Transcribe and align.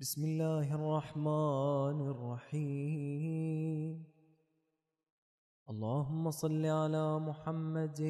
بسم 0.00 0.24
الله 0.24 0.74
الرحمن 0.74 2.08
الرحيم. 2.08 4.04
اللهم 5.70 6.30
صل 6.30 6.64
على 6.66 7.18
محمد 7.18 8.00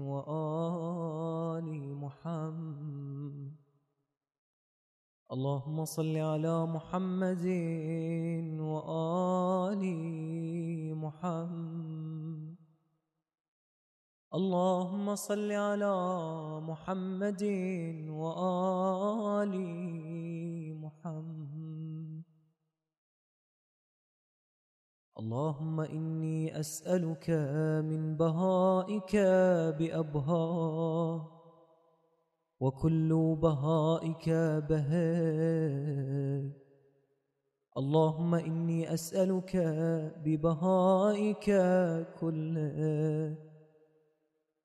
وآل 0.00 1.94
محمد. 1.96 3.54
اللهم 5.32 5.84
صل 5.84 6.16
على 6.16 6.66
محمد 6.66 7.46
وآل 8.60 9.84
محمد. 10.96 12.54
اللهم 14.34 15.14
صل 15.14 15.50
على 15.52 15.96
محمد 16.60 17.42
وآل 18.08 19.63
اللهم 25.24 25.80
إني 25.80 26.60
أسألك 26.60 27.30
من 27.88 28.16
بهائك 28.16 29.16
بأبهاه 29.78 31.28
وكل 32.60 33.36
بهائك 33.42 34.28
بهاء 34.68 36.44
اللهم 37.76 38.34
إني 38.34 38.94
أسألك 38.94 39.56
ببهائك 40.24 41.46
كله. 42.20 43.36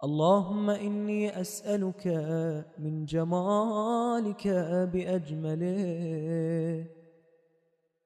اللهم 0.03 0.69
إني 0.69 1.41
أسألك 1.41 2.07
من 2.79 3.05
جمالك 3.05 4.47
بأجمله. 4.93 5.79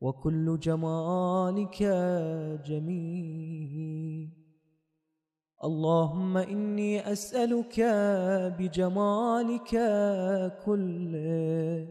وكل 0.04 0.60
جمالك 0.60 1.84
جميل. 2.66 4.30
اللهم 5.64 6.38
إني 6.38 7.12
أسألك 7.12 7.80
بجمالك 8.60 9.70
كله. 10.66 11.88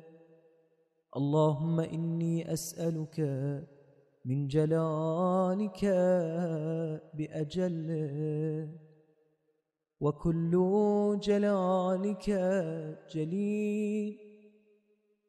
اللهم 1.16 1.80
إني 1.80 2.52
أسألك 2.52 3.20
من 4.24 4.46
جلالك 4.46 5.84
بأجله. 7.14 8.68
وكل 10.00 10.52
جلالك 11.22 12.30
جليل. 13.14 14.31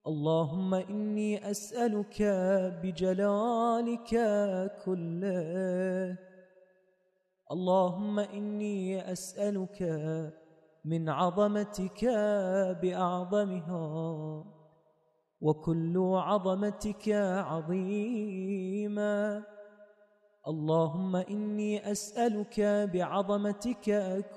اللهم 0.08 0.74
إني 0.74 1.52
أسألك 1.52 2.22
بجلالك 2.84 4.10
كله. 4.86 6.18
اللهم 7.52 8.20
إني 8.20 9.12
أسألك 9.12 9.82
من 10.86 11.10
عظمتك 11.10 12.06
بأعظمها 12.82 14.46
وكل 15.42 15.98
عظمتك 15.98 17.10
عظيمة. 17.50 18.34
اللهم 20.48 21.16
إني 21.16 21.92
أسألك 21.92 22.60
بعظمتك 22.94 23.88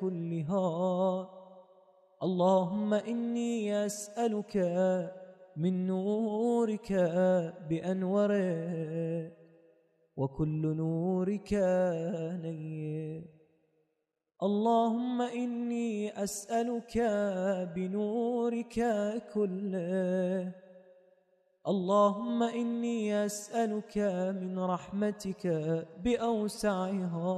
كلها. 0.00 1.28
اللهم 2.22 2.94
إني 2.94 3.86
أسألك 3.86 4.56
من 5.56 5.86
نورك 5.86 6.92
بأنوره 7.68 9.32
وكل 10.16 10.76
نورك 10.76 11.54
نير. 12.42 13.22
اللهم 14.42 15.22
إني 15.22 16.22
أسألك 16.24 16.98
بنورك 17.74 18.74
كله. 19.34 20.52
اللهم 21.68 22.42
إني 22.42 23.24
أسألك 23.24 23.98
من 24.42 24.58
رحمتك 24.58 25.46
بأوسعها. 26.04 27.28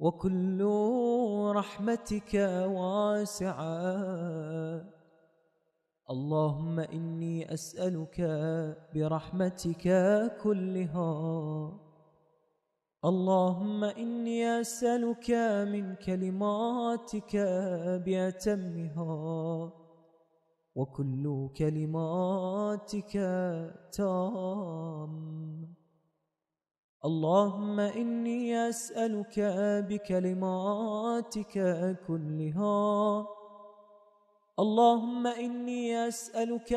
وكل 0.00 0.64
رحمتك 1.54 2.34
واسعة. 2.66 3.80
اللهم 6.10 6.80
إني 6.80 7.54
أسألك 7.54 8.20
برحمتك 8.94 9.86
كلها. 10.42 11.72
اللهم 13.04 13.84
إني 13.84 14.60
أسألك 14.60 15.30
من 15.72 15.94
كلماتك 15.94 17.36
بأتمها. 18.06 19.72
وكل 20.74 21.48
كلماتك 21.56 23.12
تام. 23.92 25.14
اللهم 27.04 27.80
إني 27.80 28.68
أسألك 28.68 29.40
بكلماتك 29.88 31.56
كلها. 32.06 33.26
اللهم 34.60 35.26
إني 35.26 36.08
أسألك 36.08 36.72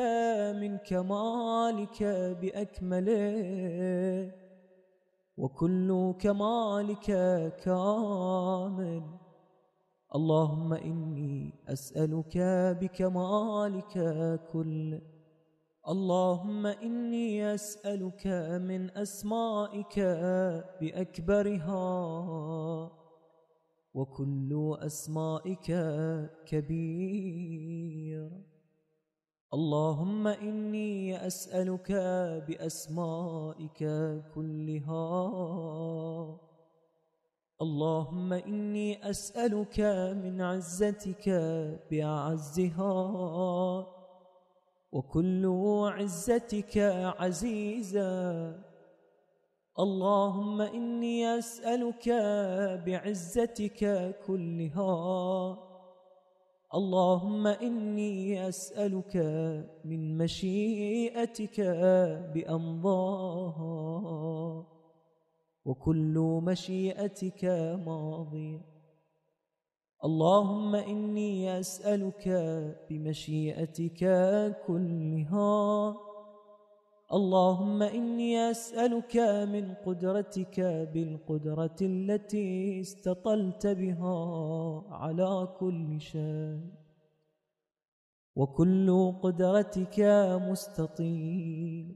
من 0.61 0.77
كمالك 0.77 2.03
بأكمله 2.41 4.31
وكل 5.37 6.13
كمالك 6.19 7.05
كامل. 7.63 9.03
اللهم 10.15 10.73
إني 10.73 11.53
أسألك 11.67 12.37
بكمالك 12.81 13.93
كل. 14.53 15.01
اللهم 15.89 16.65
إني 16.65 17.53
أسألك 17.53 18.27
من 18.61 18.97
أسمائك 18.97 19.99
بأكبرها. 20.81 21.83
وكل 23.93 24.77
أسمائك 24.79 25.71
كبير. 26.45 28.31
اللهم 29.53 30.27
إني 30.27 31.27
أسألك 31.27 31.91
بأسمائك 32.47 33.79
كلها. 34.35 35.19
اللهم 37.61 38.33
إني 38.33 39.09
أسألك 39.09 39.79
من 40.23 40.41
عزتك 40.41 41.29
بأعزها 41.91 42.95
وكل 44.91 45.45
عزتك 45.85 46.77
عزيزا 47.19 48.72
اللهم 49.79 50.61
إني 50.61 51.37
أسألك 51.37 52.09
بعزتك 52.85 54.15
كلها. 54.27 55.57
اللهم 56.73 57.47
إني 57.47 58.47
أسألك 58.49 59.15
من 59.85 60.17
مشيئتك 60.17 61.61
بأمضاها. 62.33 63.63
وكل 65.65 66.41
مشيئتك 66.43 67.45
ماضي 67.85 68.61
اللهم 70.03 70.75
إني 70.75 71.59
أسألك 71.59 72.27
بمشيئتك 72.89 74.01
كلها. 74.67 75.97
اللهم 77.13 77.83
إني 77.83 78.51
أسألك 78.51 79.17
من 79.53 79.73
قدرتك 79.85 80.59
بالقدرة 80.93 81.75
التي 81.81 82.81
استطلت 82.81 83.67
بها 83.67 84.17
على 84.89 85.47
كل 85.59 86.01
شيء. 86.01 86.59
وكل 88.35 89.13
قدرتك 89.23 89.99
مستطيل. 90.49 91.95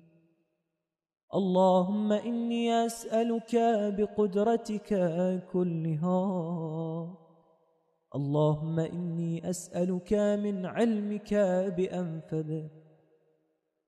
اللهم 1.36 2.12
إني 2.12 2.86
أسألك 2.86 3.56
بقدرتك 3.98 4.90
كلها. 5.54 6.24
اللهم 8.16 8.80
إني 8.80 9.50
أسألك 9.50 10.14
من 10.14 10.66
علمك 10.66 11.34
بأنفذه 11.78 12.77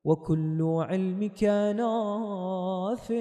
وكل 0.06 0.62
علمك 0.62 1.44
نافع 1.76 3.20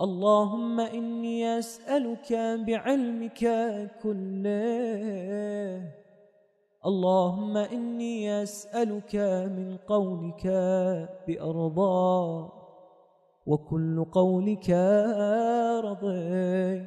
اللهم 0.00 0.80
إني 0.80 1.58
أسألك 1.58 2.32
بعلمك 2.66 3.40
كله. 4.02 5.92
اللهم 6.86 7.56
إني 7.56 8.42
أسألك 8.42 9.16
من 9.56 9.76
قولك 9.76 10.46
بأرضى. 11.28 12.48
وكل 13.46 14.04
قولك 14.04 14.70
رضي. 15.84 16.86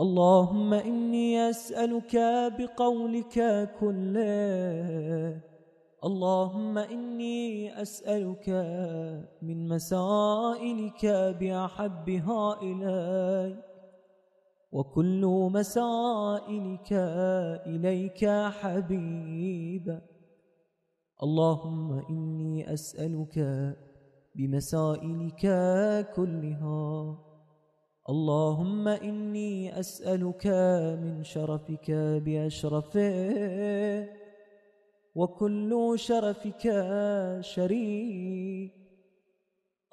اللهم 0.00 0.74
إني 0.74 1.50
أسألك 1.50 2.16
بقولك 2.58 3.68
كله. 3.80 5.57
اللهم 6.04 6.78
إني 6.78 7.82
أسألك 7.82 8.48
من 9.42 9.68
مسائلك 9.68 11.06
بأحبها 11.40 12.62
إلي 12.62 13.64
وكل 14.72 15.48
مسائلك 15.52 16.92
إليك 17.66 18.26
حبيب. 18.60 20.00
اللهم 21.22 21.92
إني 22.10 22.72
أسألك 22.72 23.38
بمسائلك 24.34 25.44
كلها. 26.16 27.18
اللهم 28.08 28.88
إني 28.88 29.80
أسألك 29.80 30.46
من 31.02 31.22
شرفك 31.24 31.90
بأشرفه. 32.24 34.17
وكل 35.18 35.92
شرفك 35.96 36.64
شريك. 37.40 38.72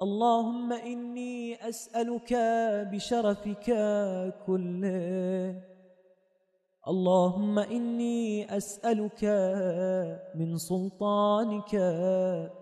اللهم 0.02 0.72
إني 0.72 1.68
أسألك 1.68 2.34
بشرفك 2.92 3.64
كله. 4.46 5.62
اللهم 6.88 7.58
إني 7.58 8.56
أسألك 8.56 9.24
من 10.34 10.56
سلطانك 10.56 11.76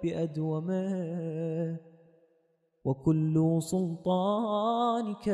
بأدومه. 0.03 1.77
وكل 2.85 3.59
سلطانك 3.63 5.29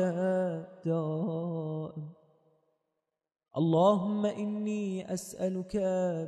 دائم. 0.85 2.20
اللهم 3.57 4.25
إني 4.25 5.13
أسألك 5.13 5.77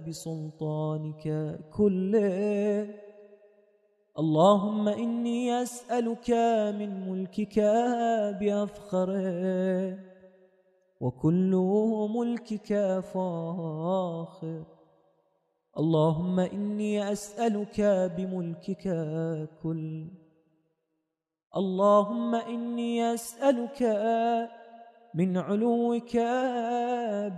بسلطانك 0.07 1.59
كله. 1.73 2.95
اللهم 4.19 4.87
إني 4.87 5.61
أسألك 5.61 6.29
من 6.79 7.09
ملكك 7.09 7.59
بأفخره 8.39 9.99
وكل 11.01 11.51
ملكك 12.15 12.99
فاخر. 12.99 14.63
اللهم 15.77 16.39
إني 16.39 17.11
أسألك 17.11 17.81
بملكك 18.17 18.83
كل. 19.63 20.07
اللهم 21.55 22.35
إني 22.35 23.13
أسألك 23.13 23.83
من 25.15 25.37
علوك 25.37 26.17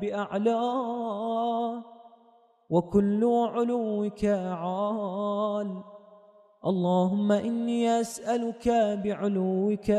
بأعلى 0.01 0.63
وكل 2.69 3.23
علوك 3.25 4.25
عال. 4.25 5.83
اللهم 6.65 7.31
إني 7.31 8.01
أسألك 8.01 8.67
بعلوك 9.03 9.89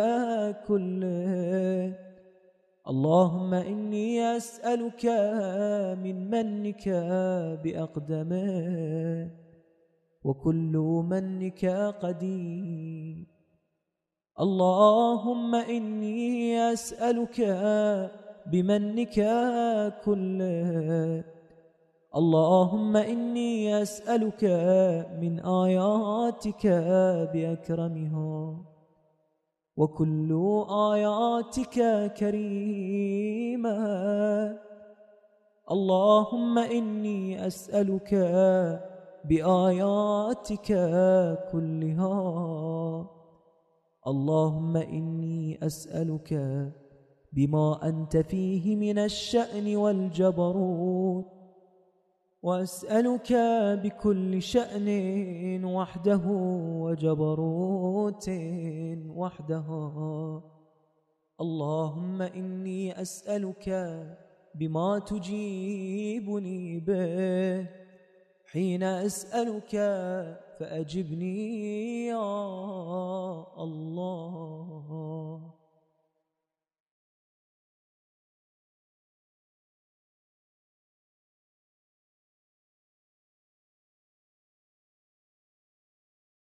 كله. 0.66 1.94
اللهم 2.88 3.54
إني 3.54 4.36
أسألك 4.36 5.06
من 6.02 6.30
منك 6.30 6.88
بأقدمه 7.62 9.30
وكل 10.24 10.74
منك 11.10 11.64
قديم 12.02 13.35
اللهم 14.40 15.54
إني 15.54 16.72
أسألك 16.72 17.40
بمنك 18.46 19.16
كله 20.04 21.24
اللهم 22.16 22.96
إني 22.96 23.82
أسألك 23.82 24.44
من 25.20 25.40
آياتك 25.40 26.66
بأكرمها 27.32 28.56
وكل 29.76 30.30
آياتك 30.70 32.12
كريمة. 32.12 33.78
اللهم 35.70 36.58
إني 36.58 37.46
أسألك 37.46 38.14
بآياتك 39.24 40.68
كلها. 41.52 43.15
اللهم 44.06 44.76
إني 44.76 45.58
أسألك 45.66 46.30
بما 47.32 47.88
أنت 47.88 48.16
فيه 48.16 48.76
من 48.76 48.98
الشأن 48.98 49.76
والجبروت 49.76 51.26
وأسألك 52.42 53.32
بكل 53.82 54.42
شأن 54.42 55.64
وحده 55.64 56.22
وجبروت 56.80 58.30
وحده. 59.08 59.68
اللهم 61.40 62.22
إني 62.22 63.02
أسألك 63.02 63.68
بما 64.54 64.98
تجيبني 64.98 66.80
به 66.80 67.68
حين 68.46 68.82
أسألك 68.82 69.74
فأجبني 70.58 72.06
يا 72.06 72.24
الله. 73.62 75.05